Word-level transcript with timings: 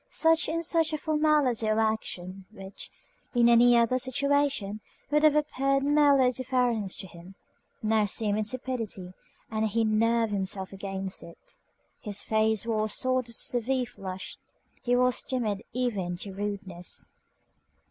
Such 0.09 0.47
and 0.49 0.65
such 0.65 0.93
a 0.93 0.97
formality 0.97 1.69
or 1.69 1.79
action, 1.79 2.45
which, 2.49 2.89
in 3.35 3.47
any 3.47 3.77
other 3.77 3.99
situation 3.99 4.81
would 5.11 5.21
have 5.21 5.35
appeared 5.35 5.83
merely 5.83 6.29
a 6.29 6.31
deference 6.31 6.95
to 6.95 7.05
him, 7.05 7.35
now 7.83 8.05
seemed 8.05 8.39
insipidity, 8.39 9.11
and 9.51 9.67
he 9.67 9.83
nerved 9.85 10.33
himself 10.33 10.73
against 10.73 11.21
it. 11.21 11.55
His 11.99 12.23
face 12.23 12.65
wore 12.65 12.85
a 12.85 12.89
sort 12.89 13.29
of 13.29 13.35
severe 13.35 13.85
flush. 13.85 14.39
He 14.81 14.95
was 14.95 15.21
timid 15.21 15.61
even 15.71 16.17
to 16.17 16.33
rudeness. 16.33 17.05